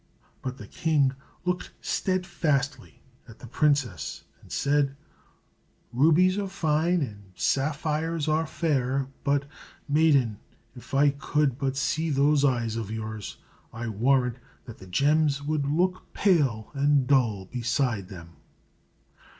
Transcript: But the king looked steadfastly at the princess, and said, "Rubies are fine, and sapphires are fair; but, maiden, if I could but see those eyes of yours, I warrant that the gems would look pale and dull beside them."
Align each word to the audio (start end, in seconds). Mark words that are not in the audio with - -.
But 0.41 0.57
the 0.57 0.65
king 0.65 1.11
looked 1.45 1.73
steadfastly 1.79 3.03
at 3.27 3.37
the 3.37 3.45
princess, 3.45 4.23
and 4.41 4.51
said, 4.51 4.95
"Rubies 5.93 6.39
are 6.39 6.47
fine, 6.47 7.01
and 7.03 7.25
sapphires 7.35 8.27
are 8.27 8.47
fair; 8.47 9.09
but, 9.23 9.45
maiden, 9.87 10.39
if 10.75 10.95
I 10.95 11.11
could 11.11 11.59
but 11.59 11.77
see 11.77 12.09
those 12.09 12.43
eyes 12.43 12.75
of 12.77 12.89
yours, 12.89 13.37
I 13.71 13.89
warrant 13.89 14.37
that 14.65 14.79
the 14.79 14.87
gems 14.87 15.43
would 15.43 15.67
look 15.67 16.11
pale 16.13 16.71
and 16.73 17.05
dull 17.05 17.45
beside 17.45 18.07
them." 18.07 18.37